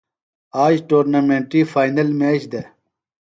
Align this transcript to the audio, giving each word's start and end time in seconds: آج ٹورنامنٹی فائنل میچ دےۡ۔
آج 0.63 0.75
ٹورنامنٹی 0.89 1.61
فائنل 1.71 2.09
میچ 2.19 2.41
دےۡ۔ 2.51 2.67